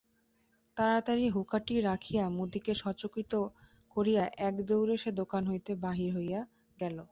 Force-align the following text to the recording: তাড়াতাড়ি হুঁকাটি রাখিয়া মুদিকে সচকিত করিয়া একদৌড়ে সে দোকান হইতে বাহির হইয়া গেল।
তাড়াতাড়ি 0.77 1.25
হুঁকাটি 1.29 1.75
রাখিয়া 1.81 2.23
মুদিকে 2.29 2.73
সচকিত 2.75 3.33
করিয়া 3.95 4.23
একদৌড়ে 4.41 4.95
সে 4.97 5.09
দোকান 5.19 5.43
হইতে 5.47 5.71
বাহির 5.83 6.09
হইয়া 6.17 6.41
গেল। 6.77 6.97